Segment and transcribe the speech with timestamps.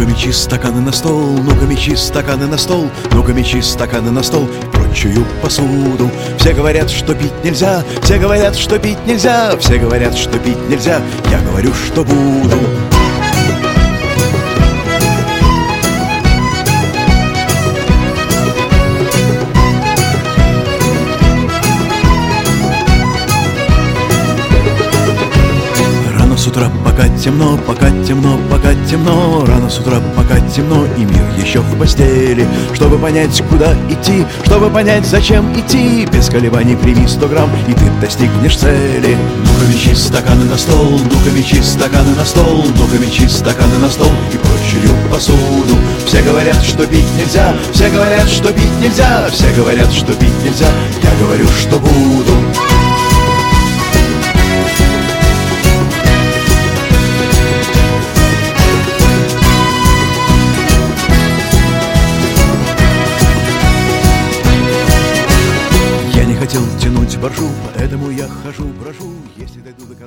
[0.00, 4.48] Ну-ка мечи стаканы на стол, ну-ка мечи стаканы на стол, ну-ка мечи стаканы на стол
[4.72, 6.10] прочую посуду.
[6.38, 11.00] Все говорят, что пить нельзя, все говорят, что пить нельзя, все говорят, что пить нельзя,
[11.30, 12.56] я говорю, что буду.
[26.60, 29.44] Утра, пока темно, пока темно, пока темно.
[29.46, 32.46] Рано с утра, пока темно, и мир еще в постели.
[32.74, 36.06] Чтобы понять, куда идти, чтобы понять, зачем идти.
[36.12, 39.16] Без колебаний прими сто грамм, и ты достигнешь цели.
[39.44, 42.64] Ну-ка стаканы на стол, ну-ка стаканы на стол.
[42.76, 45.76] Ну-ка стаканы на стол и прочую посуду.
[46.06, 50.66] Все говорят, что пить нельзя, все говорят, что пить нельзя Все говорят, что пить нельзя,
[51.02, 52.79] я говорю, что буду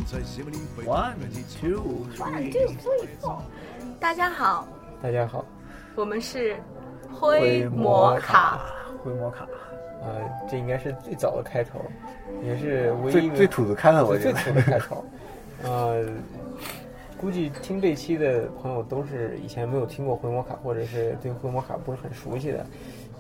[0.03, 1.15] One,
[1.61, 3.37] two, three, four.
[4.01, 4.67] 大家好，
[5.01, 5.45] 大家好，
[5.95, 6.57] 我们是
[7.09, 8.59] 灰魔卡，
[9.01, 9.47] 灰魔卡。
[10.01, 10.19] 呃，
[10.51, 11.79] 这应该是最早的开头，
[12.43, 15.05] 也是唯一最最土的开头，我觉得最土的开头。
[15.63, 16.05] 呃，
[17.17, 22.65] 估计听这期的朋友都是以前没有听过灰魔卡，或者是对灰魔卡不是很熟悉的。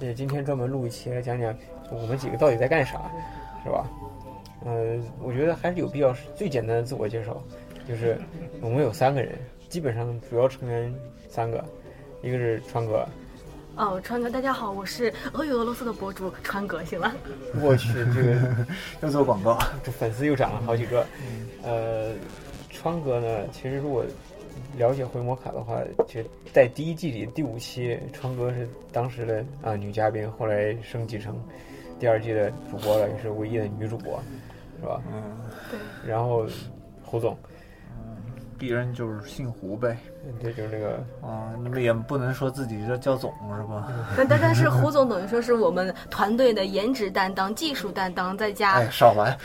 [0.01, 1.55] 也今天专门录一期来讲讲
[1.89, 2.99] 我们几个到底在干啥，
[3.63, 3.87] 是吧？
[4.65, 7.41] 呃，我觉得还是有必要最简单的自我介绍，
[7.87, 8.17] 就是
[8.61, 9.33] 我们有三个人，
[9.69, 10.93] 基本上主要成员
[11.27, 11.63] 三个，
[12.21, 13.07] 一个是川哥，
[13.75, 17.13] 哦，川哥，大家好，我是俄语俄罗斯的博主川哥，行了。
[17.61, 18.55] 我去，这个
[19.01, 21.05] 要做广告， 这粉丝又涨了好几个。
[21.63, 22.13] 呃，
[22.69, 24.05] 川哥呢，其实如果
[24.77, 31.35] 了解回魔卡的话，其实在第一季里第五期，川哥是当时的啊、女嘉宾，后来升级成
[31.99, 34.21] 第二季的主播了，也是唯一的女主播，
[34.83, 35.01] 是吧？
[35.13, 35.23] 嗯，
[35.71, 36.45] 对，然后
[37.01, 37.37] 胡总，
[37.95, 38.17] 嗯
[38.59, 39.97] 鄙人就是姓胡呗，
[40.41, 40.95] 对，就是那个。
[41.25, 43.87] 啊，那么也不能说自己叫叫总是吧？
[44.17, 49.37] 但但但是胡总等于说是我们团队的颜值担当、技术担当，再加哎，少来，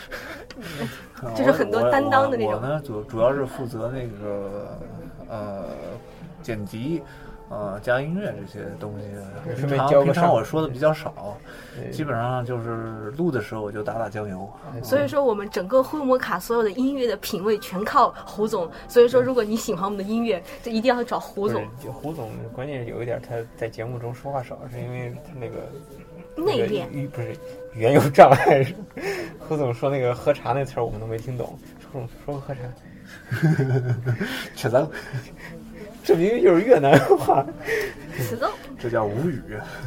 [1.35, 2.53] 就是很多担当的那种。
[2.53, 4.77] 我我呢，主主要是负责那个
[5.29, 5.65] 呃
[6.43, 7.01] 剪辑。
[7.49, 9.05] 呃，加音乐这些东西，
[9.55, 11.35] 平常平常我说的比较少，
[11.91, 14.47] 基本上就是录的时候我就打打酱油。
[14.83, 18.69] 所以说我们整个灰摩卡所有的音乐的品味全靠胡总。
[18.87, 21.65] 所以说，如果你喜欢我们的音乐，就一定要找胡总。
[21.83, 25.71] 就胡总，关键有一点他在节目中说话少，是因为他那个
[26.35, 27.31] 内敛，语不是
[27.73, 28.63] 语言有障碍。
[29.39, 31.57] 胡总说那个喝茶那词儿我们都没听懂，
[31.91, 32.61] 胡总说个喝茶，
[34.55, 34.87] 吃咱
[36.03, 37.45] 这明明就是越南话，
[38.79, 39.41] 这叫吴语，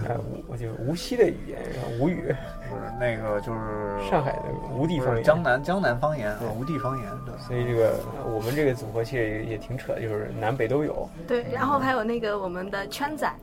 [0.09, 2.35] 哎，无我就无锡的语言，然后吴语，
[2.69, 4.43] 不是那个就是上海的
[4.77, 5.25] 吴地不方言。
[5.25, 7.07] 江南江南方言啊，吴地方言。
[7.27, 11.09] 对所以这个我们这个组合其实也也挺扯，就是南北都有。
[11.27, 13.37] 对，然后还有那个我们的圈仔，啊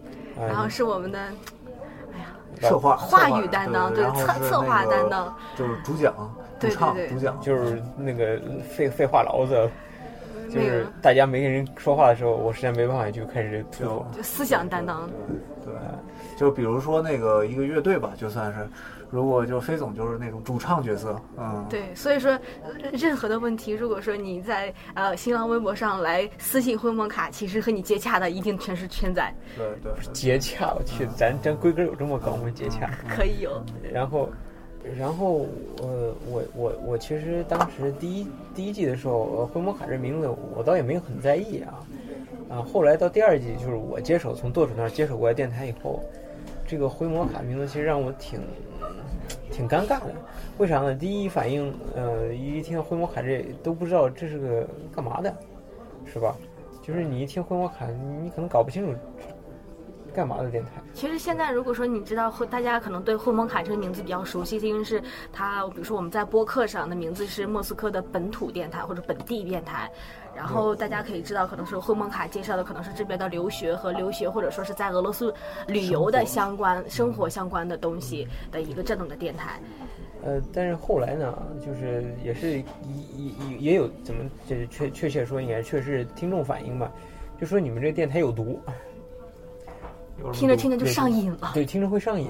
[0.47, 2.27] 然后是我们的哎呀
[2.61, 6.13] 策划话语担当，对，对然后是策策划那个担当，就是主讲、
[6.59, 9.69] 主对对对唱主讲，就是那个废废话痨子，
[10.49, 14.07] 就是大家没人说话的时候，我实在没办法就开始吐槽。
[14.15, 15.09] 就思想担当。
[15.63, 15.73] 对，
[16.37, 18.67] 就比如说那个一个乐队吧，就算是，
[19.11, 22.31] 如果就飞总就是那种主唱角色，嗯，对，所以说
[22.63, 32.49] 呃任何的问题，如果说你在呃新浪微博上来私信灰梦卡，其实和你接洽的一定全是圈仔，对对对，接洽，我去，咱咱规格有这么高吗？
[32.55, 32.89] 接洽。
[33.07, 33.61] 可以有。
[33.93, 34.29] 然后，
[34.97, 35.45] 然后，
[35.81, 41.79] 呃，我我我其实当时第一第一季的时候，呃，灰摩卡这名字我倒也没有很在意啊，
[42.49, 46.01] 啊，后来到第二季，就是我接手从舵主那儿接手过来电台以后，
[46.67, 48.39] 这个灰摩卡名字其实让我挺
[49.51, 50.13] 挺尴尬的。
[50.57, 50.93] 为啥呢？
[50.93, 55.33] 第一反应，呃，一听到灰摩卡这都不知道这是个干嘛的，
[56.05, 56.35] 是吧？
[56.81, 57.85] 就是你一听灰摩卡，
[58.21, 58.93] 你可能搞不清楚
[60.19, 60.71] 干嘛的电台。
[60.93, 65.01] 其实现在如果说你知道，会大家可能对灰蒙卡这个名字比较熟悉，因为是
[65.31, 69.89] 它，比如说我们在播客上的名字是莫斯科的本土电台或者本地电台，
[70.35, 75.33] 然后大家可以知道，可能是灰蒙卡介绍的可能是这边的留学和留学，或者说是在俄罗斯
[75.67, 79.57] 旅游的相关生活相关的东西的一个这种的电台。
[80.21, 81.33] 呃，但是后来呢，
[81.65, 82.63] 就是也是也
[83.17, 86.91] 也也有怎么就是确确切说，应该确实是听众反映吧，
[87.39, 88.59] 就说你们这电台有毒。
[90.33, 91.51] 听着听着就上瘾了。
[91.53, 92.27] 对，听着会上瘾。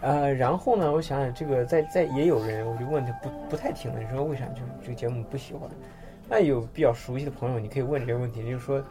[0.00, 5.68] 呃，然后呢，我想想，这个在在也有人，我就问他不不太听了，你说为啥就这个节目不喜欢？
[6.28, 8.82] 那有比较熟悉的朋友，你可以问这个问题，就是说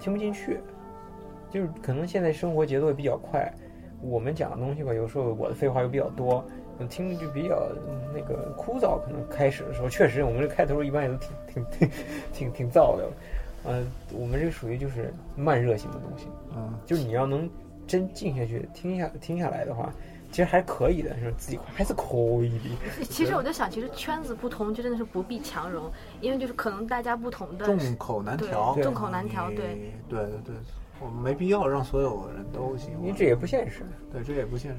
[0.00, 0.58] 听不进去，
[1.50, 3.52] 就是可能现在生活节奏也比较快，
[4.00, 6.44] 我们讲的东西吧，有时候我的废话又比较多，
[6.78, 8.98] 嗯听着就比较嗯那个枯燥。
[9.04, 11.90] 可能开始的时候，确实我们这开头一般也都挺挺挺
[12.32, 13.08] 挺挺燥的。
[13.64, 17.48] 呃，我们这属于就是慢热型的东西，嗯，就是你要能
[17.92, 19.92] 真静下去听下听下来的话，
[20.30, 23.04] 其实还可以的，是自己还是可以的。
[23.04, 25.92] 其实我在想，其实圈子不同，就真的是不必强融，
[26.22, 29.92] 因为就是可能大家不同的众口难调，众口难调，对。
[30.08, 30.54] 对对对，
[31.00, 33.82] 我们没必要让所有人都喜欢，因为这也不现实。
[34.10, 34.70] 对这也不现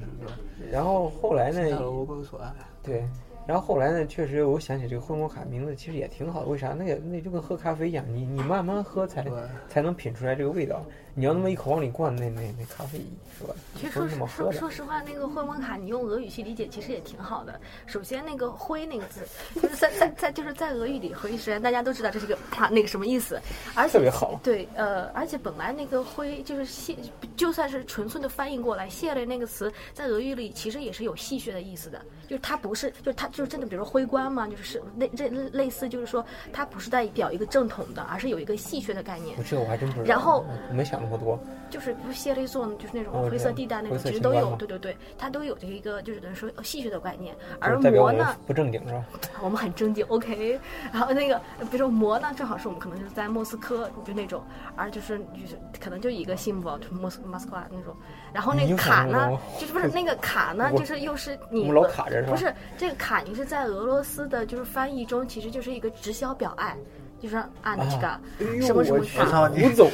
[0.58, 0.68] 对。
[0.72, 2.52] 然后后来呢各有所爱，
[2.82, 3.04] 对，
[3.46, 6.72] 然后后来呢，确实我想起这个混摩卡名字其实也挺好的，为啥？
[6.72, 9.24] 那个那就跟喝咖啡一样，你你慢慢喝才
[9.68, 10.84] 才能品出来这个味道。
[11.14, 12.98] 你要那么一口往里灌，那那那咖啡
[13.38, 13.54] 是吧？
[13.76, 14.52] 其实说实说。
[14.52, 17.60] 说实话，那个灰蒙卡，你用俄语去理解，其实也挺好的。
[17.86, 19.20] 首先，那个“灰”那个字，
[19.54, 23.40] 就是在在在就是在俄语里，灰实际上大家都知道这是个它那个什么意思，
[23.74, 26.96] 而且特别好对，呃，而且本来那个“灰”就是谢，
[27.36, 39.42] 就算是纯粹的翻译过来，“谢类”那个词在俄语里其实也是有戏谑的意思的，就是它不是，就是它就是真的，比如说灰官嘛，就是是类这类似，就是说它不是代表一个正统的，而是有一个戏谑的概念我。
[39.44, 40.04] 这个我还真不知道。
[40.06, 41.38] 然后我没想那么多。
[41.70, 47.34] 就是不是谢雷做就是那哦种灰色地带那种，其实都有，对对对，它都有这一个就是等于说戏谑的概念。
[47.58, 49.04] 而魔呢，不正经是吧？
[49.42, 50.60] 我们很正经，OK。
[50.92, 54.40] 然后那个比如说魔呢，正好是我们可能就是在莫斯科就那种，
[54.76, 57.92] 而就是就是可能就一个 symbol 就莫斯莫斯科那种。
[58.32, 66.76] 然后那个卡呢就是不是那个卡呢，就是又是你我们老卡着是吧不是这个卡，你是在俄罗斯的就是翻译中，其实就是一个直销表爱。
[67.24, 69.90] 就说啊，你这个什么什么我去卡，操你胡总，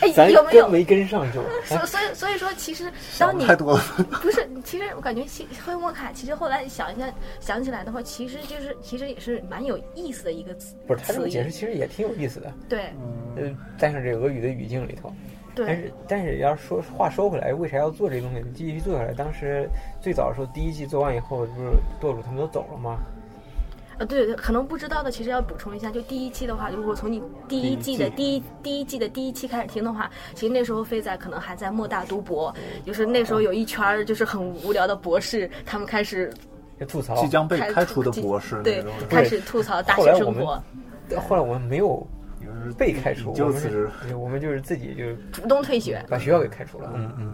[0.00, 0.70] 哎，咱有没有跟？
[0.70, 1.42] 没跟上就。
[1.64, 2.84] 所所以所以说，其实
[3.18, 3.82] 当你太多了。
[4.22, 11.28] 不是，其实我感觉其灰摩卡，其实后来想一下想起来的话，其实就是其实也是蛮有意思的一个词不是他这个。
[11.28, 12.92] 解释其实也挺有意思的，对
[13.36, 15.12] 呃，带上这个俄语的语境里头。
[15.56, 18.44] 但是但是要说话说回来，为啥要做这个东西？
[18.54, 19.68] 继续做下来，当时
[20.00, 21.70] 最早的时候，第一季做完以后，不是
[22.00, 22.98] 舵主他们都走了吗？
[23.98, 32.54] 呃对对，可能不知道的，其实要补充一下，就第一期的话，如果从你第一季的第一第一季的第一期开始听的话，其实那时候飞仔可能还在莫大读博，
[32.84, 36.32] 就是那时候有一圈儿就是很无聊的博士，他们开始
[36.78, 37.16] 就吐槽。
[37.16, 40.62] 即将被开开除的博士对，开始吐槽大后来我们学生活，
[41.28, 42.06] 后来我们没有
[42.40, 46.04] 就是被开除，我们就辞职是，我们就是自己就主动退学。
[46.08, 46.92] 把学校给开除了。
[46.94, 47.32] 嗯嗯，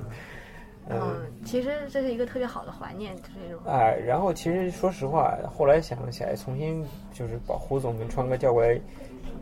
[0.88, 3.62] 嗯，其实这是一个特别好的怀念，就是这种。
[3.66, 8.78] 哎，然后其实说实话，后来想起来，重新就是把胡总跟川哥叫过来，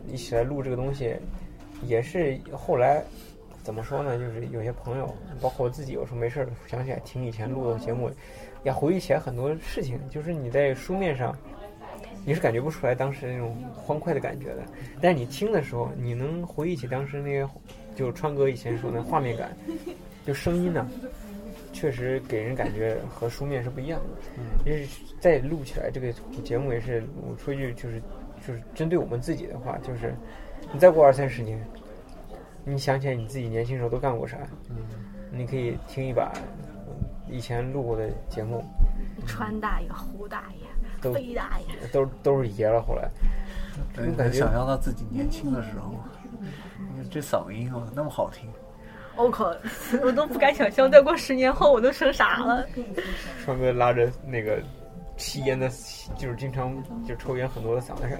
[0.07, 1.15] 一起来录这个东西，
[1.83, 3.03] 也是后来
[3.61, 4.17] 怎么说呢？
[4.17, 8.09] 就是有些朋友，包括我自己，有时候没事儿想起来听以前录的节目，
[8.63, 9.99] 也回忆起来很多事情。
[10.09, 11.35] 就是你在书面上，
[12.25, 14.63] 你是感觉不出来当时那种欢快的感觉的，
[15.01, 17.47] 但是你听的时候，你能回忆起当时那些，
[17.95, 19.55] 就是川哥以前说的画面感，
[20.25, 20.89] 就声音呢、
[21.73, 24.05] 确实给人感觉和书面是不一样的。
[24.37, 24.87] 嗯，就是
[25.19, 28.01] 再录起来这个节目也是，我说一句就是
[28.47, 30.15] 就是针对我们自己的话，就是
[30.71, 31.59] 你再过二三十年，
[32.63, 34.37] 你想起来你自己年轻时候都干过啥？
[34.69, 34.77] 嗯，
[35.31, 36.31] 你可以听一把
[36.87, 36.93] 嗯
[37.29, 38.63] 以前录过的节目，
[39.25, 40.67] 川大爷、胡大爷、
[41.01, 42.81] 都飞大爷，都都是爷了。
[42.81, 43.09] 后来，
[43.93, 45.95] 对，种感觉能想象到自己年轻的时候，
[47.09, 48.49] 这嗓音啊那么好听，
[49.15, 49.53] 我靠，
[50.03, 52.65] 我都不敢想象，再过十年后我都成啥了。
[53.43, 54.61] 川哥拉着那个
[55.17, 55.69] 吸烟的，
[56.17, 56.75] 就是经常
[57.07, 58.19] 就抽烟很多的嗓子声，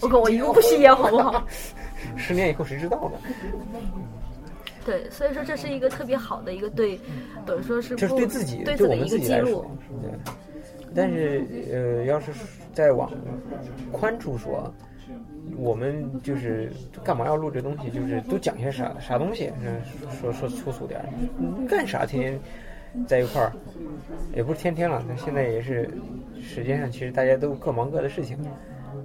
[0.00, 1.46] 我靠，我一个不吸烟好不好？
[2.16, 3.18] 十年以后谁知道呢？
[4.84, 6.98] 对，所以说这是一个特别好的一个对，
[7.46, 9.70] 等于说是这是对自己，对对我的一个记们自己来说录。，
[10.02, 10.10] 对。
[10.94, 12.30] 但是呃，要是
[12.74, 13.10] 再往
[13.90, 14.70] 宽处说，
[15.56, 16.72] 我们就是
[17.02, 17.90] 干嘛要录这东西？
[17.90, 19.52] 就是都讲些啥啥东西？
[19.62, 19.80] 嗯，
[20.10, 21.06] 说说粗俗点儿，
[21.38, 22.06] 嗯干啥？
[22.06, 23.52] 天天在一块儿，
[24.34, 25.90] 也不是天天了，那现在也是
[26.40, 28.38] 时间上，其实大家都各忙各的事情。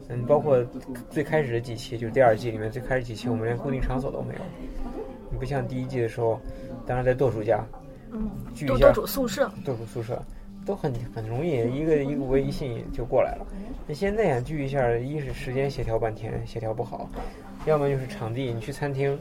[0.09, 0.63] 嗯，包括
[1.09, 4.41] 最开始的几期，就是第二季里面最开始几期，我们连固定场所都没有。
[5.31, 6.39] 你不像第一季的时候，
[6.85, 7.65] 当时在舵主家
[8.11, 10.21] 嗯，聚一下多多主宿舍，豆主宿舍
[10.65, 13.45] 都很很容易，一个一个微信就过来了。
[13.89, 17.07] 那现在呀，聚一下，一是时间协调半天，协调不好；
[17.65, 19.17] 要么就是场地，你去餐厅，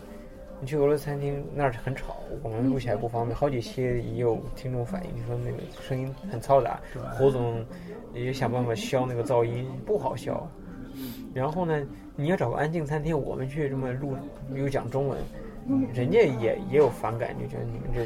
[0.60, 3.36] 你去俄罗斯餐厅那儿很吵，我们录起来不方便。
[3.36, 6.80] 好几期也有听众反映，你说那个声音很嘈杂，
[7.12, 7.64] 胡总
[8.12, 10.44] 也想办法消那个噪音，不好消。
[11.32, 14.16] 然后呢，你要找个安静餐厅，我们去这么录
[14.52, 15.16] 又讲中文，
[15.94, 18.02] 人家也也有反感，就觉得你们这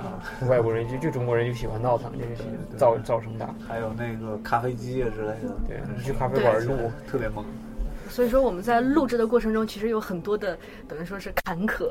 [0.00, 2.44] 啊，外国人就就中国人就喜欢闹腾，就是
[2.76, 3.54] 造造声大。
[3.66, 7.44] 还有那个咖啡机啊之类的，对，你去咖啡馆录，特别猛。
[8.08, 10.56] 所以说我们在录制的过程中，其实有很多的
[10.88, 11.90] 等于说是坎坷，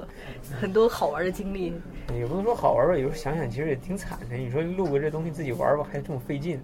[0.59, 1.71] 很多好玩的经历。
[2.15, 4.35] 也不能说好玩吧，有时候想想其实也挺惨的。
[4.35, 6.59] 你说录个这东西自己玩吧，还这么费劲，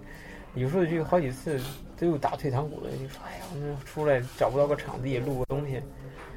[0.54, 1.60] 有时候就好几次
[1.98, 5.80] 都有打退堂鼓的，就说哎呀，我们出来找不到个场地录个东西。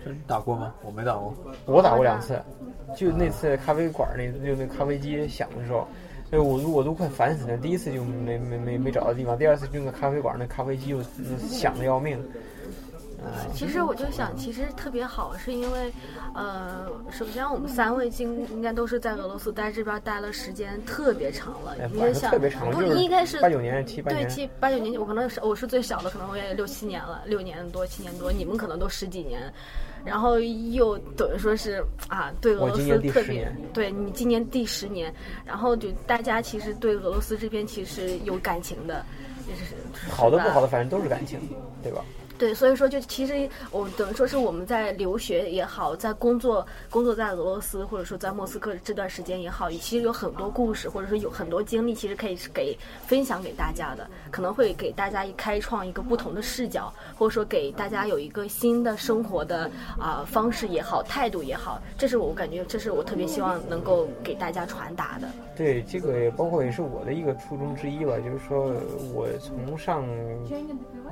[0.05, 0.73] 你打过吗？
[0.83, 1.35] 我没打过。
[1.65, 2.41] 我打过两次，
[2.95, 5.87] 就那次咖啡馆那就那咖啡机响的时候，
[6.31, 7.57] 哎我我都快烦死了。
[7.57, 11.01] 第一次就没没没没找到地方，第二次就那咖啡馆那咖啡机又
[11.49, 12.17] 响的要命。
[13.53, 15.91] 其实我就想，其实特别好，是因为，
[16.35, 21.75] 呃，首先我们三位经应该都是在俄罗斯待这边待了时间特别长了。
[21.91, 24.27] 你也想，特别长，不应该是八九年、七八年。
[24.27, 28.31] 对，七八九年，我可能是我是最小的，可能我也六七年了，六年多、七年多。
[28.31, 29.51] 你们可能都十几年，
[30.05, 35.11] 然后又等于说是啊，对俄罗斯特别，对你今年第十年，
[35.43, 39.03] 然后就大家其实对俄罗斯这边其实有感情的，
[39.49, 39.73] 也是
[40.11, 41.39] 好的不好的，反正都是感情，
[41.81, 42.05] 对吧？
[42.37, 52.77] 对，所以说就其实我等于说是我们在留学也好，在工作工作在俄罗斯或者说在莫斯科这段时间也好，其实有很多故事或者说有很多经历，其实可以给
[53.07, 65.27] 分享给大家的，可能会给大家一开创一个不同的视角，或者说给大家有一个新的生活的啊方式也好，态度也好，这是我感觉这是我特别希望能够给大家传达的。
[65.57, 68.71] 对，这个也包括也是我的一个初衷之一吧，就是说
[69.13, 70.05] 我从上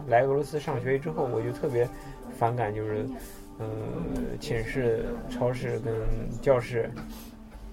[0.08, 1.26] 来俄罗斯上学之后。
[1.26, 1.90] 我就特别
[2.38, 3.06] 反感，就是，
[3.58, 3.68] 嗯，
[4.40, 5.94] 寝室、超市跟
[6.42, 6.90] 教室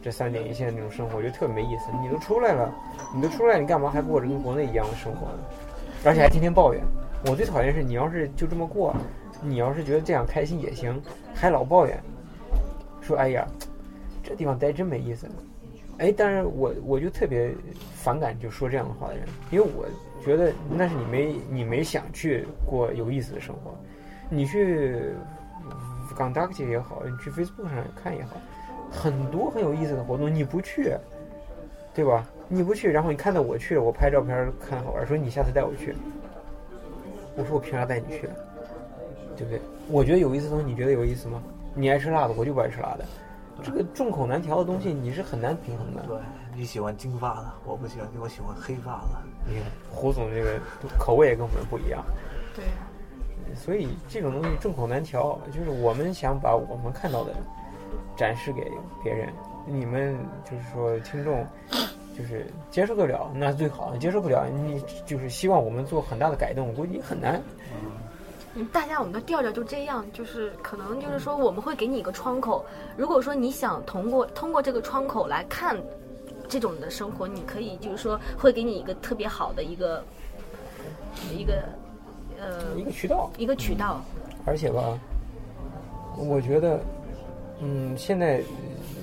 [0.00, 1.90] 这三点一线那种生活，我觉得特别没意思。
[2.02, 2.74] 你都出来了，
[3.14, 5.38] 你都出来，你干嘛还过着跟国内一样的生活呢？
[6.04, 6.82] 而且还天天抱怨。
[7.26, 8.96] 我最讨厌是你要是就这么过，
[9.42, 11.00] 你要是觉得这样开心也行，
[11.34, 12.02] 还老抱怨，
[13.00, 13.46] 说哎呀，
[14.24, 15.28] 这地方待真没意思。
[15.98, 17.54] 哎，但是我我就特别
[17.94, 19.86] 反感就说这样的话的人，因为我。
[20.24, 23.74] 觉得那是你没你没想去过有意思的生活，
[24.30, 25.02] 你去
[26.16, 28.36] c o n d u c t 也好，你去 Facebook 上看也好，
[28.88, 30.94] 很多很有意思的活动你不去，
[31.92, 32.24] 对吧？
[32.46, 35.92] 你不去，然后你看到我去了，我拍照片看好玩，说你下次带我去，
[37.34, 38.28] 我说我凭啥带你去？
[39.36, 39.60] 对不对？
[39.88, 41.42] 我觉得有意思的东西，你觉得有意思吗？
[41.74, 43.04] 你爱吃辣的，我就不爱吃辣的。
[43.62, 46.02] 这个众口难调的东西，你是很难平衡的。
[46.06, 46.18] 对，
[46.54, 49.22] 你喜欢金发的，我不喜欢，我喜欢黑发的。
[49.46, 50.58] 你胡总这个
[50.98, 52.04] 口味也跟我们不一样。
[52.54, 52.64] 对。
[53.54, 57.34] 所以这种东西众口难调，就是我们想把我们看到的
[58.16, 58.66] 展示给
[59.04, 59.28] 别人，
[59.66, 61.44] 你们就是说听众
[62.16, 67.42] 就是接受得了，那最好；接受不了，你就是希望我们做很大的改动，我估计很难。
[68.70, 72.64] 大家，我们的调调就这样，就是可能就是说，我们会给你一个窗口。
[72.98, 75.74] 如果说你想通过通过这个窗口来看
[76.48, 80.04] 这种的生活，你可以就是说会给你一个特别好的一个
[81.34, 81.64] 一个
[82.38, 84.02] 呃一个渠道，一个渠道。
[84.44, 84.98] 而且吧，
[86.18, 86.78] 我觉得，
[87.60, 88.42] 嗯，现在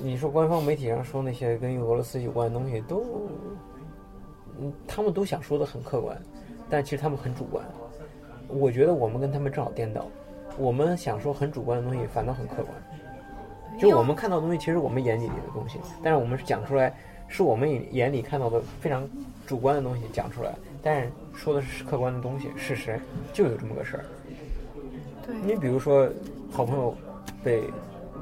[0.00, 3.28] 你说官方媒体上说那些跟俄罗斯有关的东西，都
[4.60, 6.16] 嗯，他们都想说的很客观，
[6.68, 7.64] 但其实他们很主观。
[8.52, 10.06] 我觉得我们跟他们正好颠倒，
[10.58, 12.68] 我们想说很主观的东西，反倒很客观。
[13.78, 16.94] 就我们看到的东西，其实我们眼里的东西，但是我们讲出来，
[17.28, 19.08] 是我们眼里看到的非常
[19.46, 20.52] 主观的东西讲出来，
[20.82, 23.00] 但是说的是客观的东西，事实
[23.32, 24.04] 就有这么个事儿。
[25.26, 25.34] 对。
[25.44, 26.08] 你比如说，
[26.50, 26.94] 好朋友
[27.42, 27.62] 被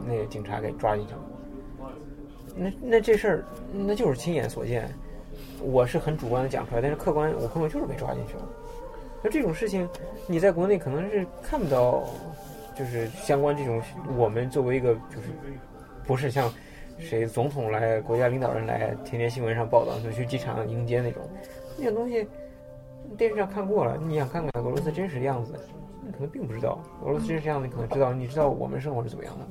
[0.06, 1.20] 那个警察给抓进去了，
[2.54, 4.88] 那那这事儿那就是亲眼所见，
[5.60, 8.42] 我是很主观的讲出来，但是客观，我朋友就是被抓进去了。
[9.22, 9.88] 那这种事情，
[10.26, 12.04] 你在国内可能是看不到，
[12.76, 13.82] 就是相关这种，
[14.16, 15.28] 我们作为一个就是，
[16.06, 16.52] 不是像
[16.98, 21.22] 谁总统来、国家领导人来，天天新闻上报道就去机场迎接那种，
[21.76, 22.28] 那种东西，
[23.16, 25.52] 电视上看过了，你想看看俄罗斯真实的样子，
[26.06, 29.44] 你可能并不知道俄罗斯真实样子，你可能知道，你知道我们生活是怎么样的。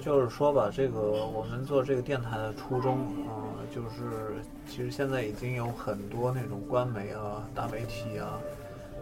[0.00, 4.36] 就是说吧，这个我们做这个电台的初衷啊，就是
[4.68, 8.38] 其实现在已经有很多那种官媒啊、大媒体啊。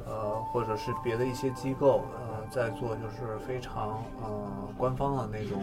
[0.06, 4.28] 呃，或者是别的一些机构，呃，在做就是非常呃
[4.76, 5.62] 官方的那种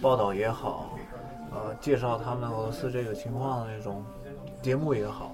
[0.00, 0.90] 报道也好，
[1.52, 4.02] 呃，介绍他们俄罗斯这个情况的那种
[4.62, 5.32] 节目也好，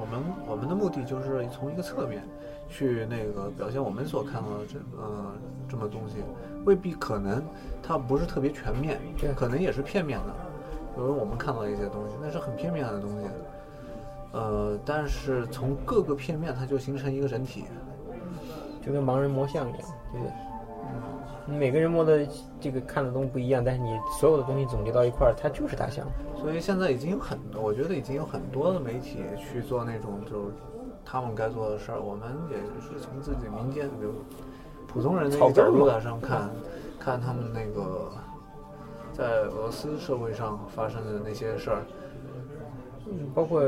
[0.00, 2.22] 我们我们的目的就是从一个侧面
[2.68, 5.32] 去那个表现我们所看到的这呃
[5.68, 6.16] 这么东西，
[6.64, 7.42] 未必可能
[7.82, 9.00] 它不是特别全面，
[9.36, 10.34] 可能也是片面的，
[10.94, 13.26] 比如我们看到一些东西，那是很片面的东西。
[14.34, 17.66] 呃，但是从各个片面，它就形成一个整体，
[18.84, 19.80] 就跟盲人摸象一样，
[20.12, 20.32] 对不对？
[21.46, 22.26] 嗯，每个人摸的
[22.58, 26.04] 这个看的东西不一样，但是你所有的东西总结到一块儿，它就是大象。
[26.36, 30.52] 所以现在已经有很多，我觉得已经有很多的媒体去做那种就是
[31.04, 32.00] 他们该做的事儿。
[32.00, 34.14] 我们也是从自己民间，比如
[34.88, 36.50] 普通人的一个角度来上看，
[36.98, 38.10] 看他们那个
[39.12, 41.82] 在俄罗斯社会上发生的那些事儿。
[43.06, 43.62] 嗯，包括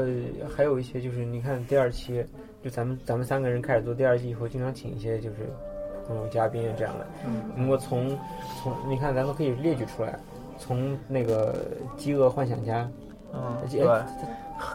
[0.55, 2.25] 还有一些就是你看第二期，
[2.63, 5.37] 就咱们咱们三个人开始做第二季以后，经常请一些就是
[6.07, 7.07] 朋友嘉宾啊这样的。
[7.27, 8.17] 嗯如果从
[8.63, 10.19] 从你看，咱都可以列举出来，
[10.59, 11.55] 从那个
[11.97, 12.89] 饥饿幻想家，
[13.35, 14.03] 嗯，对对，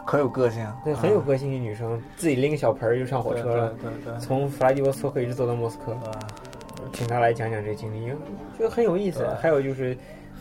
[0.06, 5.96] 可有个性，对，很有个性的女生，自己拎个小盆儿就上火车了，对对对从弗拉基沃斯托克一直走到莫斯科，
[6.92, 8.06] 请她来讲讲这经历，
[8.56, 9.26] 觉得很有意思。
[9.40, 9.96] 还有就是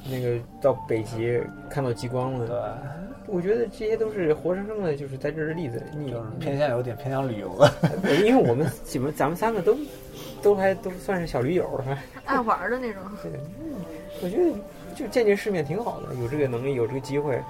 [0.10, 2.58] 那个到北极看到极光了，对，
[3.32, 5.82] 我觉得这些都是活生生的，就是在这儿的例子。
[5.96, 7.74] 你就是偏向有点偏向旅游了。
[8.26, 9.76] 因为我们基本咱们三个都
[10.42, 13.02] 都还都算是小驴友了，爱玩的那种。
[13.24, 13.32] 对，
[14.22, 14.60] 我觉得
[14.96, 17.42] 就见见世面挺好的，有这个能力，有这个机会，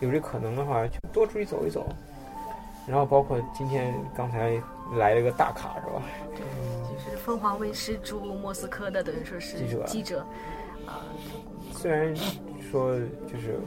[0.00, 1.88] 有这可能的话，就多出去走一走。
[2.86, 4.60] 然后包括今天刚才
[4.96, 6.02] 来了个大咖是吧？
[6.34, 10.26] 就是凤凰卫视驻莫斯科的，等于说是记者记者，
[10.86, 11.06] 啊、
[11.72, 12.14] 虽然
[12.70, 12.94] 说
[13.26, 13.58] 就是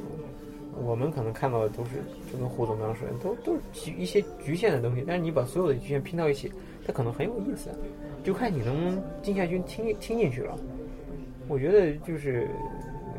[0.82, 1.92] 我们可能看到的都是
[2.32, 6.51] 就跟胡总刚刚说的，都都是局一些局限的东西，但是你把所有的局限拼到一起，
[6.86, 7.70] 它可能很有意思，
[8.24, 10.56] 就看你能不能静下心听听进去了。
[11.48, 12.50] 我觉得就是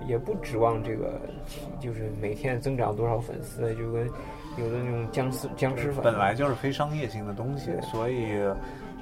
[0.09, 1.21] 也不指望这个，
[1.81, 4.07] 就是每天增长多少粉丝，就跟
[4.59, 8.39] 有的那种僵尸僵尸粉本来就是非商业性的东西，所以，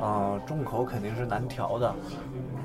[0.00, 1.94] 呃，众口肯定是难调的。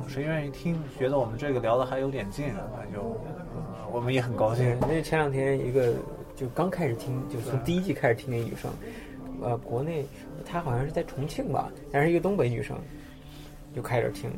[0.08, 3.37] 谁愿意听，觉得我们这个聊的还有点劲，那就，呃
[3.98, 5.96] 我们也很高对兴。，那前两天一个
[6.36, 8.70] 就刚开始听，就从第一季开始听的女生，
[9.42, 10.06] 呃，国内
[10.46, 12.78] 她好像是在重庆吧，但是一个东北女生，
[13.76, 14.30] 就开始听，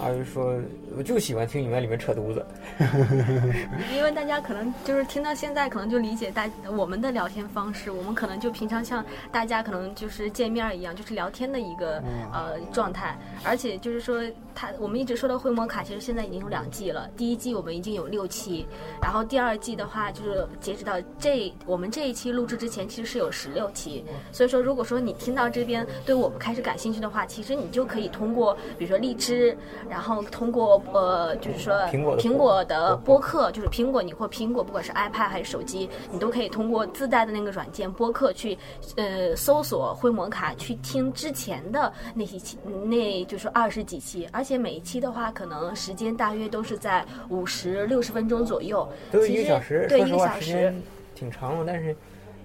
[0.00, 0.58] 啊，就说
[0.96, 2.44] 我就喜欢听你们里面扯犊子
[3.94, 12.02] 因为大家可能就是听到现在，可能就理解大我们的聊天方式，我们可能就平常像大家可能就是见面一样，就是聊天的一个、
[12.32, 13.16] 呃状态。
[13.44, 14.20] 而且就是说，
[14.58, 17.08] 它我们一直说的会摩卡，其实现在已经有两季了。
[17.16, 18.66] 第一季我们已经有六期，
[19.00, 24.04] 然后第二季的话，就是截止到这我们这一期录制之前，其实是有十六期。
[24.32, 29.56] 所以说，如果说你听到这边对我们开始感兴趣的话，其实你就可以通过比如说荔枝，
[29.88, 38.58] 然后通过呃就是说苹果的苹果的播客，就是苹果你或苹果，不管是 iPad 还是手机，你都可以通过自带的那个软件播客去
[38.96, 50.72] 呃搜索灰摩卡，去听之前的那些期，那就是二十几期，而且每一期的话，可能时间大约都是在五十六十分钟左右，都有一个小时，对一个小时。
[51.14, 51.96] 挺长的，但是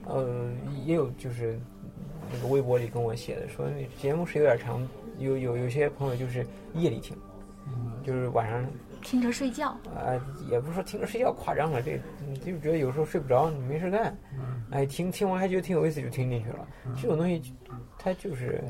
[0.05, 0.49] 呃
[0.83, 1.59] 也有就是
[2.33, 4.85] 那个微博里跟我写的说那节目是有点长，
[5.19, 7.15] 有有有些朋友就是夜里听，
[8.03, 8.65] 就是晚上
[9.03, 9.69] 听着睡觉。
[9.93, 10.17] 啊，
[10.49, 14.17] 也不是说听着睡觉夸张了，这你就觉得有时候睡不着，你没事干，
[14.71, 16.67] 哎，听听完还觉得挺有意思，就听进去了。
[16.99, 17.53] 这种东西，
[17.99, 18.63] 它就是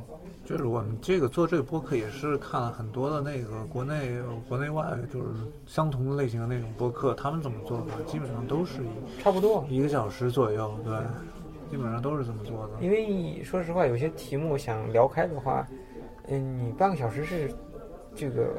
[0.43, 4.19] 就是我们这个做这个播客也是看了很多的那个国内
[4.49, 5.27] 国内外就是
[5.65, 8.81] 相同的类型的那种播客，他们怎么做的，基本上都是
[9.21, 9.65] 差不多。
[9.69, 10.97] 一一个小时左右，对，
[11.71, 12.73] 基本上都是这么做的。
[12.81, 15.65] 因为你说实话，有些题目想聊开的话，
[16.27, 17.53] 嗯，你半个小时是
[18.15, 18.53] 这个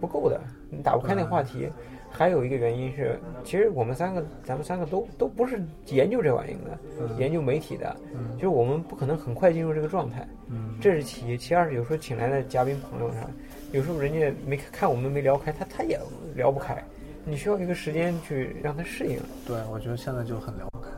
[0.00, 1.68] 不够的，你打不开那个话题。
[2.10, 7.94] 还有一个原因是，其实我们三个，咱们三个都都不是研究这玩意儿的，研究媒体的，
[8.36, 10.26] 就是我们不可能很快进入这个状态。
[10.48, 13.28] 嗯，这是其一，其二是有时候请来的嘉宾朋友啥，
[13.72, 16.00] 有时候人家没看我们没聊开，他他也
[16.34, 16.82] 聊不开，
[17.26, 19.20] 你需要一个时间去让他适应。
[19.46, 20.88] 对，我觉得现在就很聊不开。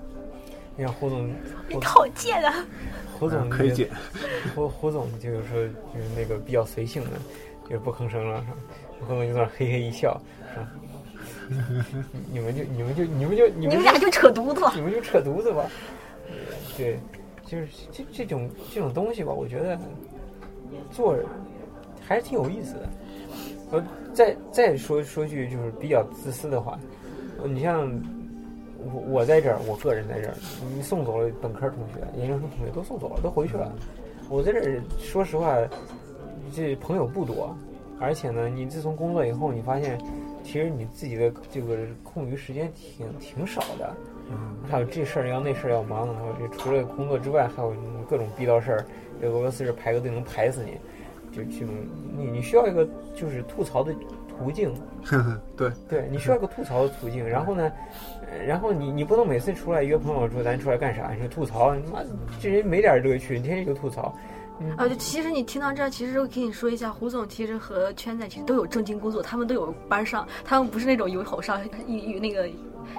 [0.77, 1.29] 你看胡总，
[1.69, 2.65] 你好贱啊！
[3.19, 3.91] 胡总嗯可以解，
[4.55, 5.61] 胡胡总就有时候
[5.93, 7.11] 就是那个比较随性的，
[7.71, 8.57] 就是不吭声了，是吧？
[8.99, 10.21] 胡总就在那嘿嘿一笑，
[10.53, 10.69] 是吧？
[12.33, 14.61] 你们就你们就你们就你们俩就扯犊子。
[14.75, 15.65] 你们就扯犊子吧。
[16.77, 16.99] 对，
[17.47, 19.79] 就是这这种这种东西吧，我觉得
[20.91, 21.17] 做
[22.05, 22.89] 还是挺有意思的。
[23.71, 26.79] 我再再说说句就是比较自私的话，
[27.41, 27.89] 呃你像
[28.79, 30.35] 我我在这儿，我个人在这儿，
[30.75, 33.73] 你送走了本科同学、研究生同学都送走了，都回去了。
[34.29, 35.57] 我在这儿，说实话，
[36.51, 37.57] 这朋友不多，
[38.01, 39.99] 而且呢，你自从工作以后，你发现
[40.43, 43.95] 其实你自己的这个空余时间挺挺少的。
[44.33, 47.75] 嗯，还有这事儿要那事儿要忙，然后这除了工作之外，还有
[48.09, 48.85] 各种逼到事儿。
[49.21, 50.73] 这俄罗斯是排个队能排死你，
[51.37, 51.75] 就这种
[52.17, 53.93] 你你需要一个就是吐槽的
[54.29, 54.73] 途径，
[55.57, 57.29] 对，对你需要一个吐槽的途径。
[57.29, 57.71] 然后呢，
[58.31, 61.11] 呃然后你你不能每次出来约朋友说咱出来干啥？
[61.13, 61.99] 你说吐槽，你妈
[62.41, 64.15] 这人没点乐趣，你天天就吐槽。
[64.77, 72.49] 呃，就其实你听到这儿，其实我跟你说一下，胡总其实和圈仔其实都有正经工作，他们都有班上，他们不是那种游手上与那个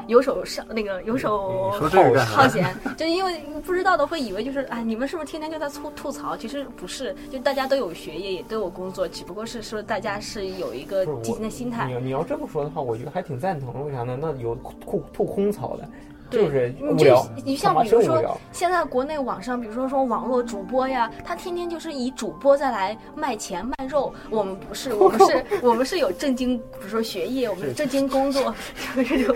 [0.08, 6.36] 游手上那个游手说这个好闲，就因为不知道的会以为就是哎，你们是不是天天就在吐吐槽？
[6.36, 11.93] 其实不是，就大家都有学业，也都有工作，只不过是说大家是有一个积极的心态你。
[11.93, 13.86] 要你要这么说的话，我觉得还挺赞同。
[13.86, 14.17] 为啥呢？
[14.19, 18.39] 那有吐吐空槽的，对就是你就无聊，你像比如说。
[18.52, 24.13] 现在国内网上，比如说说网络主播呀，他天天就是以主播再来卖钱卖肉。
[24.30, 28.54] 我们不是，我们是， 我们是有正经，比如说学业，我们是正经工作，
[28.96, 29.36] 就是有，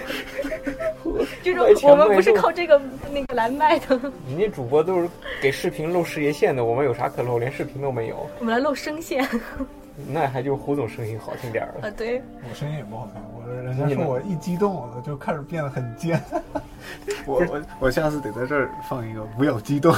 [1.43, 2.79] 就是我们不是靠这个
[3.11, 3.97] 那个来卖的，
[4.29, 5.09] 人家主播都是
[5.41, 7.39] 给视频露事业线的，我们有啥可露？
[7.39, 9.27] 连视频都没有，我们来露声线。
[10.09, 11.87] 那还就是胡总声音好听点儿了。
[11.87, 16.21] 啊，对，我声音也不好听，我人家说我一激动我就开始变得很尖。
[17.25, 19.93] 我我我下次得在这儿放一个不要激动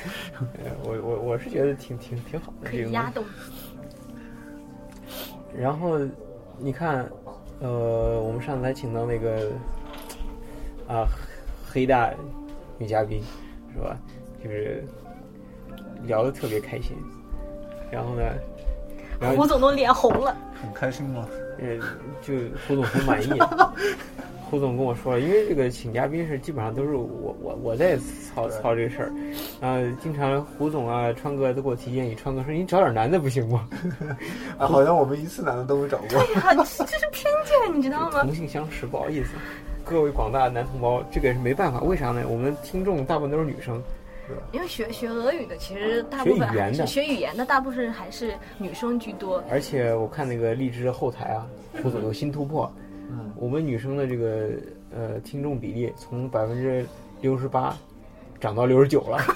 [0.82, 2.76] 我我我是觉得挺挺挺好的可。
[2.76, 3.24] 以压动。
[5.56, 5.98] 然后
[6.58, 7.08] 你看，
[7.60, 9.50] 呃，我们上次还请到那个
[10.86, 11.06] 啊
[11.68, 12.12] 黑大
[12.78, 13.22] 女嘉宾
[13.72, 13.96] 是吧？
[14.42, 14.84] 就是
[16.04, 16.96] 聊的特别开心。
[17.90, 18.22] 然后呢，
[19.20, 20.36] 然后胡总都脸红了。
[20.60, 21.26] 很开心吗？
[21.58, 21.78] 呃，
[22.20, 22.34] 就
[22.66, 23.28] 胡总很满意。
[24.48, 29.12] 胡总跟我说了，因为这个请嘉宾是基本上都是我我我在操操这个事儿，
[29.60, 33.68] 啊，经常胡总啊、川哥都给我提建议，川哥说你找点男的不行吗？
[34.56, 36.18] 啊，好像我们一次男的都没找过。
[36.18, 38.22] 哎呀，这是偏见，你知道吗？
[38.22, 39.30] 同性相斥，不好意思，
[39.84, 42.22] 各位广大男同胞，这个是没办法，为啥呢？
[42.28, 43.82] 我们听众大部分都是女生，
[44.52, 49.42] 因为学学俄语的，其实大部分学语言的还是学语言的，大部分还是女生居多。
[49.50, 51.46] 而且我看那个荔枝后台啊，
[51.82, 52.72] 胡总有新突破，
[53.10, 54.48] 嗯，我们女生的这个
[54.94, 56.84] 呃听众比例从百分之
[57.20, 57.76] 六十八
[58.40, 59.18] 涨到六十九了。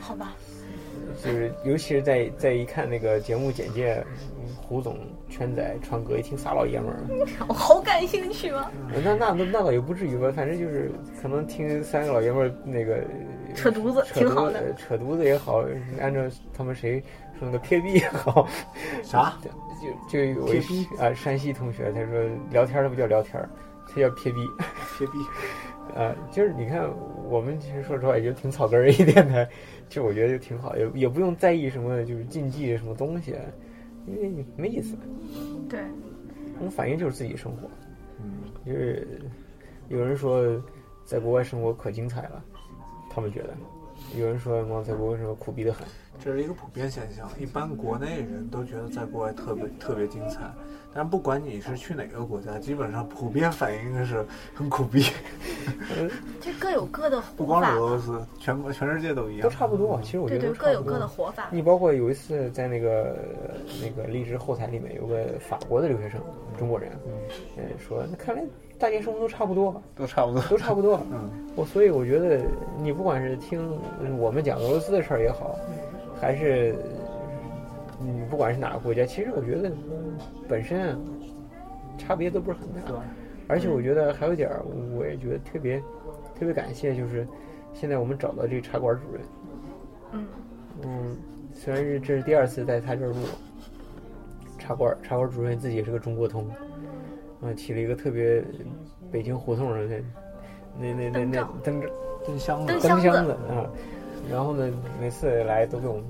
[0.00, 0.32] 好吧，
[1.24, 4.04] 就是尤其是在在一看那个节目简介，
[4.38, 4.98] 嗯胡总、
[5.28, 6.98] 圈仔、川哥一听仨老爷们儿，
[7.48, 8.70] 我 好感兴趣吗！
[8.88, 12.98] 那那那那倒也不至于吧，反正就是可能听三个老爷们儿那个
[13.54, 15.64] 扯犊子挺好的子扯犊子也好，
[16.00, 16.20] 按照
[16.52, 17.02] 他们谁
[17.38, 18.48] 说那个撇逼也好，
[19.02, 19.36] 啥？
[19.80, 23.48] 就就有一啊山西同学他说聊天儿他不叫聊天儿，
[23.88, 24.38] 他叫撇逼。
[24.96, 25.18] 贴逼。
[25.94, 26.82] 啊，就是你看，
[27.28, 29.48] 我们其实说实话也就挺草根儿一点的，
[29.88, 33.36] 就我觉得就挺好，也也不用在意什么就是禁忌什么东西，
[34.06, 34.96] 因为没意思。
[35.68, 35.80] 对，
[36.58, 37.68] 我们反映就是自己生活。
[38.20, 38.32] 嗯，
[38.66, 39.06] 就是
[39.88, 40.60] 有人说
[41.04, 42.42] 在国外生活可精彩了，
[43.08, 43.50] 他们觉得；
[44.18, 45.86] 有人说妈在国外生活苦逼的很。
[46.22, 50.40] 这是一个普遍现象，一般国内人都觉得在国外特别特别精彩，
[50.92, 54.24] 但是不管你是去哪个国家，基本上普遍反应的是
[54.54, 55.04] 很苦逼，
[56.40, 59.50] 这各有各的不光是俄罗斯，全国全世界都一样都。
[59.50, 61.06] 差不多，其实我觉对对，得各有各的。
[61.06, 61.48] 活法。
[61.50, 63.16] 你包括有一次在那个
[63.80, 66.20] 那个荔枝后台里面有个法国的留学生，
[66.58, 66.90] 中国人，
[67.56, 68.42] 嗯，说那看来
[68.78, 70.42] 大家生活都差不多，都差不多。
[70.42, 71.00] 都差不多。
[71.10, 72.40] 嗯，我所以我觉得
[72.78, 73.78] 你不管是听
[74.18, 75.56] 我们讲俄罗斯的事儿也好，
[76.20, 76.74] 还是
[78.00, 79.70] 嗯不管是哪个国家，其实我觉得
[80.48, 80.98] 本身啊
[81.98, 83.00] 差别都不是很大。
[83.48, 84.60] 而且我觉得还有一点儿，
[84.98, 85.78] 我也觉得特别
[86.38, 87.24] 特别感谢，就是
[87.72, 89.22] 现在我们找到这个茶馆主任。
[90.12, 90.26] 嗯，
[90.82, 91.16] 嗯，
[91.52, 93.18] 虽然是这是第二次在他这儿录，
[94.58, 96.50] 茶馆茶馆主任自己也是个中国通，
[97.42, 98.42] 嗯、起了一个特别
[99.12, 100.02] 北京胡同上的
[100.78, 101.80] 那那那那灯
[102.26, 102.72] 真香的。
[102.72, 103.70] 灯箱子灯箱子啊，
[104.30, 106.04] 然后呢，每次来都给我们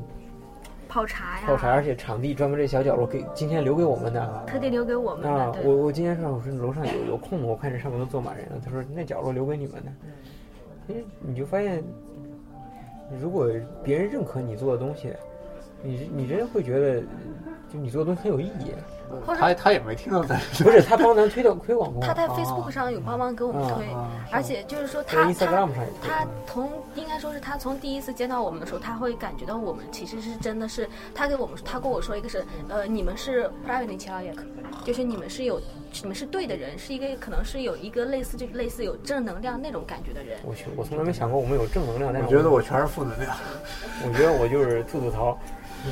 [0.89, 4.45] 泡茶呀，泡茶，而且场地专门这小角落给今天留给我们的。
[4.47, 7.47] 特地留给我们啊的。，我，我今天上午说楼上有有空吗？
[7.49, 8.61] 我看这上面都坐满人了。
[8.65, 9.93] 他说那角落留给你们的。
[10.89, 11.83] 哎，你就发现，
[13.21, 13.51] 如果
[13.83, 15.13] 别人认可你做的东西，
[15.83, 17.03] 你你真会觉得，
[17.73, 18.73] 就你做的东西很有意义。
[19.39, 25.47] 他他也没听到咱 不是他帮咱推广推广过，他在 Facebook 上有帮忙给我们推，啊而且就是说他他。
[26.03, 34.37] 他从应该说是他从第一次见到我们的时候，他会感觉到我们其实是真的是他给我们他跟我说一个是呃你们是 private c h a l e
[34.85, 35.61] 就是你们是有
[36.03, 40.37] 你们是对的人，是一个可能是有一个类似就类似有正能量那种感觉的人。
[40.45, 43.37] 我去，我从来没想过我们有正能量，但是我觉得我全是负能量。
[44.05, 45.39] 我觉得我就是吐吐槽，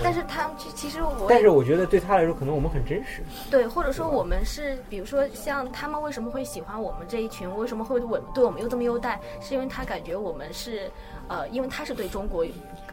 [0.03, 3.23] 但是他其其实我但是我觉得对他来说，可能我们很真实。
[3.51, 10.91] 对，或者说我们是，比如说像他们为什么会喜欢我们这一群，为什么会我对我们又这么优待，是因为他感觉我们是，
[11.29, 12.45] 呃，因为他是对中国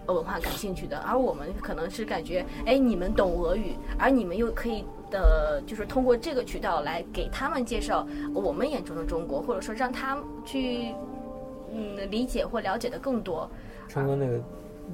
[0.07, 10.93] 文化感兴趣的，而我们可能是感觉，哎，你们懂俄语，而你们又可以的，就是通过这个渠道来给他们介绍我们眼中的中国，或者说让他去，
[11.73, 13.49] 嗯，理解或了解的更多。
[13.87, 14.41] 川哥那个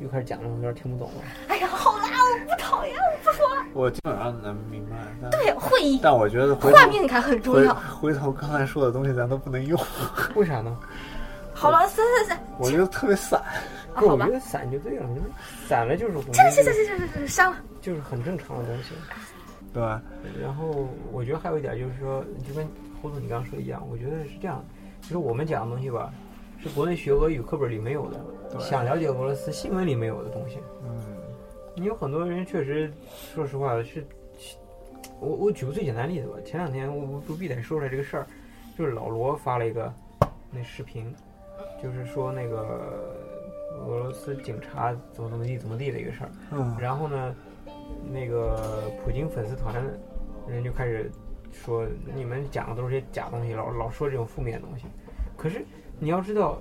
[0.01, 1.21] 又开始讲了，我有点听不懂了。
[1.47, 3.45] 哎呀，好啦，我不讨厌，我不说。
[3.73, 7.73] 我基本上能明白，对，会议但我觉得画面感很重回要。
[7.73, 9.79] 回头刚才说的东西咱都不能用，
[10.35, 10.77] 为啥呢？
[11.53, 13.39] 好了，散散散，我觉得特别散。
[13.93, 15.29] 啊我觉，得散就对了，就是
[15.67, 17.57] 散了就是我们这这这这这这删了。
[17.81, 18.89] 就是很正常的东西。
[19.73, 20.01] 对吧？
[20.41, 22.67] 然后我觉得还有一点就是说，就跟
[22.99, 24.63] 胡总你刚刚说的一样，我觉得是这样，
[25.01, 26.11] 就是我们讲的东西吧，
[26.67, 30.57] 是国内学俄语课本里没有的，想了解俄罗斯新闻里没有的东西。
[30.83, 30.99] 嗯，
[31.75, 32.91] 你有很多人确实，
[33.33, 34.05] 说实话是，
[35.21, 36.33] 我我举个最简单的例子吧。
[36.43, 38.27] 前两天我我不必得说出来这个事儿，
[38.77, 39.91] 就是老罗发了一个
[40.51, 41.13] 那视频，
[41.81, 43.15] 就是说那个
[43.85, 46.31] 俄罗斯警察怎么怎么地怎么地的一个事儿。
[46.51, 47.33] 嗯然后呢，
[48.11, 49.81] 那个普京粉丝团
[50.49, 51.09] 人就开始
[51.49, 54.85] 说你们讲的都是些假东西，老老说这种负面的东西。
[55.37, 55.63] 可是
[55.99, 56.57] 你要知道，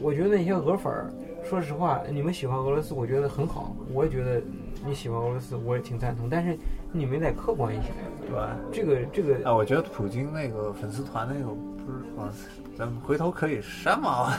[0.00, 1.10] 我觉得那些俄粉儿，
[1.44, 4.40] 说实话，你们喜欢俄罗斯，我觉得很好，我也觉得
[4.86, 6.28] 你喜欢俄罗斯，我也挺赞同。
[6.28, 6.56] 但是
[6.92, 7.88] 你们得客观一些，
[8.26, 8.56] 对吧。
[8.72, 12.32] 这个这个啊，我觉得普京那个粉丝团那个不是啊，
[12.76, 14.32] 咱们回头可以删嘛。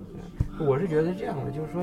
[0.60, 1.82] 我是觉得这样的，就是说，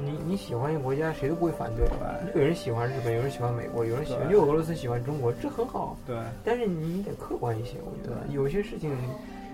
[0.00, 1.86] 你你喜欢一个国家，谁都不会反对。
[2.34, 5.98] 有人喜欢日本，有人喜欢美国，有人喜欢对就俄罗斯喜欢中国，这很好。
[6.06, 8.90] 对，但是你得客观一些，我觉得有些事情，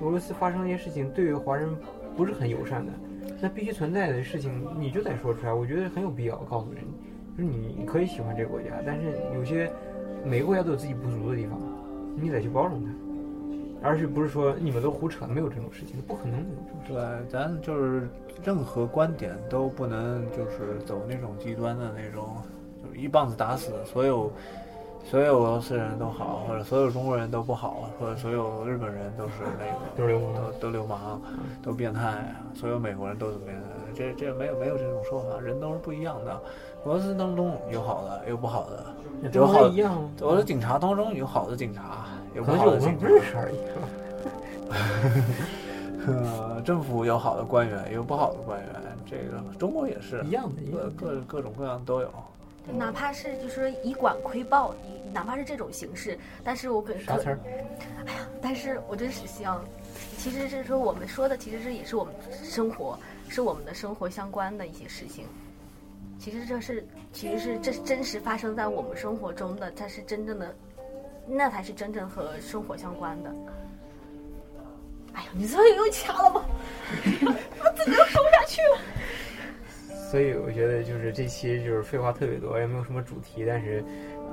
[0.00, 1.68] 俄罗斯发生一些事情对于华人
[2.16, 2.92] 不是很友善的，
[3.40, 6.83] 那必须存在的事情你就得说出来，我觉得很有必要告诉人，
[7.37, 9.70] 就是你可以喜欢这个国家，但是有些
[10.24, 11.59] 每个国家都有自己不足的地方，
[12.16, 16.94] 你得去包容它，而是不是说你们都胡扯，没有这种事情，不可能有这种事情。
[16.94, 18.09] 对，咱就是
[18.44, 22.37] 任何观点都不能就是走那种极端的那种，
[22.83, 24.30] 就是一棒子打死所有
[25.04, 31.20] 所有俄罗斯人都好，或者所有中国人都不好，或者所有日本人都是那个都流氓都都流氓，
[31.62, 33.60] 都变态，所有美国人都怎么样？
[33.94, 36.32] 这这没有没有这种说法，人都是不一样的。
[36.84, 38.84] 俄罗斯当中有好的，有不好的，
[39.22, 43.06] 有中好国一样，俄罗斯警察当中有好的警察，有不好的警察。
[43.06, 43.88] 认识而已，是吧？
[46.06, 48.68] 呃，政府有好的官员，也有不好的官员，
[49.06, 50.62] 这个中国也是一样的，
[50.96, 51.20] 各的。
[51.20, 52.08] 各各种各样都有。
[52.72, 57.38] 哪怕是就是说以管窥豹，以哪怕是这种形式，但是我可啥词儿？
[58.40, 59.64] 但是我真是希望，
[60.18, 62.98] 其实是说我们说的，其实是也是我们生活，
[63.29, 65.27] 是我们的生活相关的一些事情。
[66.18, 70.55] 其实这是，其实是这是真实发生在我们生活中的，它是真正的，
[71.27, 73.35] 那才是真正和生活相关的。
[75.12, 76.44] 哎呀，你这又掐了吧？
[76.94, 78.79] 我自己都说不下去了？
[80.14, 83.83] 所以我觉得就是这期就是废话特别多，也没有什么主题，但是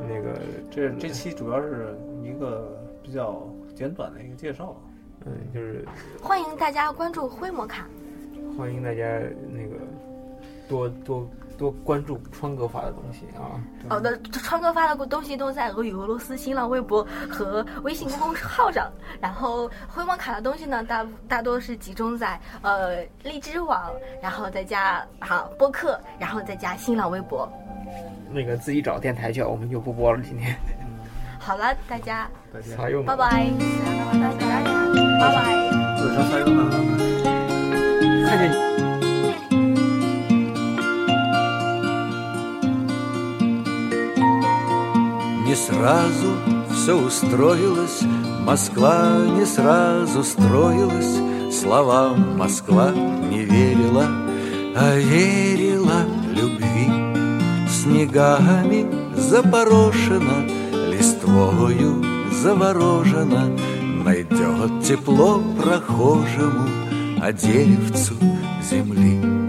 [0.08, 0.40] 那个
[0.70, 4.80] 这这期主要是一个比较简短的一个介绍。
[5.26, 5.84] 嗯，就是
[6.22, 7.88] 欢迎大家关注灰摩卡。
[8.56, 9.04] 欢迎大家
[9.50, 9.76] 那个
[10.70, 11.28] 多多
[11.62, 13.62] 多关注川哥发的东西啊。
[13.88, 23.92] 好的，川哥发的东西都在俄语俄罗斯新浪微博和微信公众号上，然后灰摩卡的东西呢，大大多是集中在呃荔枝网，
[24.24, 27.48] 然后再加哈播客，然后再加新浪微博。
[28.32, 30.20] 那个自己找电台去，我们就不播了。
[30.24, 30.56] 今天
[31.38, 32.76] 好了，大家再见。
[33.06, 33.16] 拜拜？
[33.16, 34.34] 拜拜，
[35.20, 35.54] 拜拜。
[36.02, 36.72] 有啥啥用呢？
[38.28, 38.91] 看见你。
[45.68, 46.32] Сразу
[46.74, 48.02] все устроилось,
[48.46, 51.20] Москва не сразу строилась,
[51.52, 52.92] Словам Москва
[53.30, 54.06] не верила,
[54.76, 56.90] А верила любви.
[57.70, 60.46] Снегами запорошена,
[60.90, 63.52] Листвою заворожена,
[64.06, 66.68] Найдет тепло прохожему,
[67.22, 68.16] А деревцу
[68.70, 69.41] земли.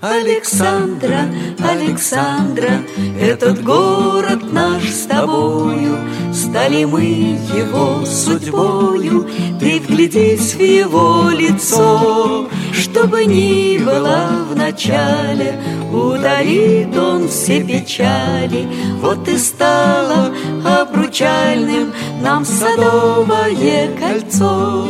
[0.00, 2.80] Александра, Александра,
[3.20, 5.98] этот город наш с тобою,
[6.32, 9.28] Стали мы его судьбою,
[9.60, 15.60] Ты вглядись в его лицо, Чтобы ни было в начале,
[15.92, 18.66] Удалит он все печали,
[19.02, 20.32] Вот и стало
[20.64, 24.86] обручальным Нам садовое кольцо.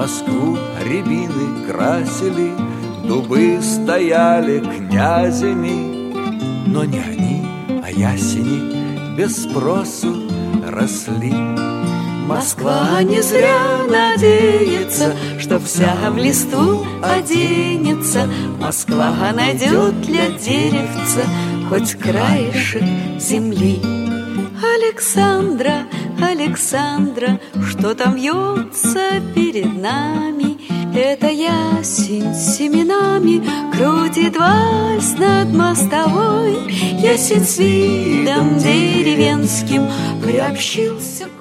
[0.00, 2.52] Москву рябины красили,
[3.06, 6.14] Дубы стояли князями,
[6.66, 7.46] Но не они,
[7.84, 10.22] а ясени без спросу
[10.66, 11.34] росли.
[12.26, 18.26] Москва не зря надеется, Что вся в листву оденется.
[18.58, 21.24] Москва найдет для деревца
[21.68, 22.84] Хоть краешек
[23.18, 23.82] земли.
[24.62, 25.82] Александра,
[26.22, 30.58] Александра, что там вьется перед нами?
[30.94, 33.40] Это ясень с семенами
[33.72, 36.68] Крутит вальс над мостовой
[37.00, 39.88] Ясень с видом деревенским
[40.22, 41.39] Приобщился к